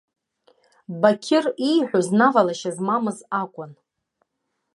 Бақьыр 1.01 1.45
ииҳәоз 1.69 2.07
навалашьа 2.19 2.71
змамыз 2.75 3.19
акәын. 3.41 3.71